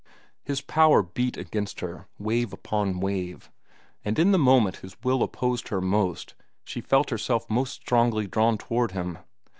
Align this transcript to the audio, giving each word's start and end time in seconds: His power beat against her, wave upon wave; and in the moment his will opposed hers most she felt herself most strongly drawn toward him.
His 0.43 0.61
power 0.61 1.03
beat 1.03 1.37
against 1.37 1.79
her, 1.81 2.07
wave 2.17 2.53
upon 2.53 3.01
wave; 3.01 3.51
and 4.03 4.17
in 4.17 4.31
the 4.31 4.39
moment 4.39 4.77
his 4.77 4.97
will 5.03 5.21
opposed 5.21 5.67
hers 5.67 5.83
most 5.83 6.33
she 6.63 6.81
felt 6.81 7.11
herself 7.11 7.47
most 7.51 7.73
strongly 7.73 8.25
drawn 8.25 8.57
toward 8.57 8.93
him. 8.93 9.19